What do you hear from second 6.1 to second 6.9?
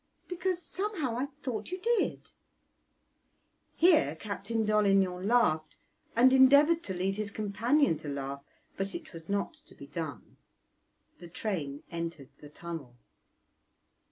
and endeavoured